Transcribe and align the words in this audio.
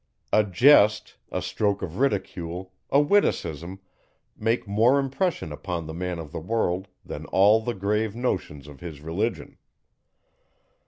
A 0.33 0.43
jest, 0.43 1.15
a 1.31 1.43
stroke 1.43 1.83
of 1.83 1.99
ridicule, 1.99 2.73
a 2.89 2.99
witticism, 2.99 3.81
make 4.35 4.67
more 4.67 4.97
impression 4.99 5.51
upon 5.51 5.85
the 5.85 5.93
man 5.93 6.17
of 6.17 6.31
the 6.31 6.39
world, 6.39 6.87
than 7.05 7.25
all 7.27 7.61
the 7.61 7.75
grave 7.75 8.15
notions 8.15 8.67
of 8.67 8.79
his 8.79 8.99
Religion. 9.01 9.59